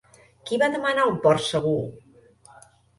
[0.49, 1.79] Qui va demanar un port segur?